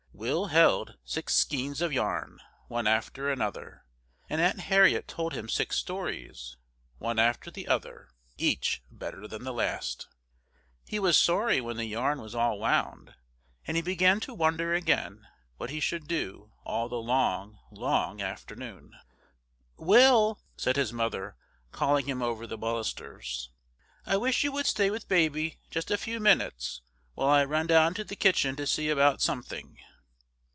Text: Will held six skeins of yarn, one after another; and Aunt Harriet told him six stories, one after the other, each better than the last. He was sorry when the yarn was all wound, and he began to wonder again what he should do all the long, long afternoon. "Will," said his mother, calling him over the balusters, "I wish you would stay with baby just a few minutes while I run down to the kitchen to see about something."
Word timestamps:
Will 0.13 0.47
held 0.47 0.99
six 1.03 1.33
skeins 1.33 1.81
of 1.81 1.91
yarn, 1.91 2.39
one 2.67 2.85
after 2.85 3.31
another; 3.31 3.85
and 4.29 4.39
Aunt 4.39 4.59
Harriet 4.59 5.07
told 5.07 5.33
him 5.33 5.49
six 5.49 5.77
stories, 5.77 6.57
one 6.99 7.17
after 7.17 7.49
the 7.49 7.67
other, 7.67 8.07
each 8.37 8.83
better 8.91 9.27
than 9.27 9.43
the 9.43 9.51
last. 9.53 10.07
He 10.85 10.99
was 10.99 11.17
sorry 11.17 11.59
when 11.59 11.77
the 11.77 11.85
yarn 11.87 12.21
was 12.21 12.35
all 12.35 12.59
wound, 12.59 13.15
and 13.65 13.75
he 13.75 13.81
began 13.81 14.19
to 14.19 14.35
wonder 14.35 14.75
again 14.75 15.27
what 15.57 15.71
he 15.71 15.79
should 15.79 16.07
do 16.07 16.51
all 16.63 16.87
the 16.87 17.01
long, 17.01 17.57
long 17.71 18.21
afternoon. 18.21 18.93
"Will," 19.75 20.39
said 20.55 20.75
his 20.75 20.93
mother, 20.93 21.35
calling 21.71 22.05
him 22.05 22.21
over 22.21 22.45
the 22.45 22.59
balusters, 22.59 23.49
"I 24.05 24.17
wish 24.17 24.43
you 24.43 24.51
would 24.51 24.67
stay 24.67 24.91
with 24.91 25.07
baby 25.09 25.57
just 25.71 25.89
a 25.89 25.97
few 25.97 26.19
minutes 26.19 26.83
while 27.15 27.29
I 27.29 27.43
run 27.43 27.65
down 27.65 27.95
to 27.95 28.03
the 28.03 28.15
kitchen 28.15 28.55
to 28.57 28.67
see 28.67 28.87
about 28.87 29.19
something." 29.19 29.79